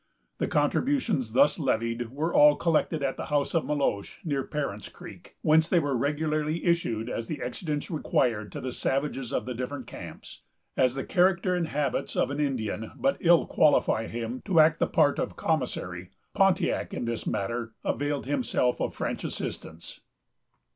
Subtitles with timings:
[0.39, 5.35] The contributions thus levied were all collected at the house of Meloche, near Parent's Creek,
[5.43, 9.85] whence they were regularly issued, as the exigence required, to the savages of the different
[9.85, 10.41] camps.
[10.75, 14.87] As the character and habits of an Indian but ill qualify him to act the
[14.87, 19.99] part of commissary, Pontiac in this matter availed himself of French assistance.